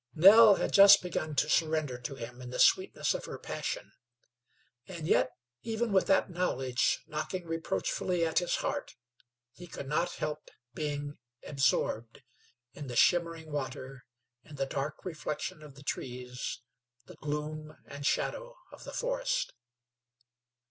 [0.15, 3.91] Nell had just begun to surrender to him in the sweetness of her passion;
[4.87, 5.29] and yet
[5.61, 8.95] even with that knowledge knocking reproachfully at his heart,
[9.53, 12.23] he could not help being absorbed
[12.73, 14.03] in the shimmering water,
[14.43, 16.61] in the dark reflection of the trees,
[17.05, 19.53] the gloom and shadow of the forest.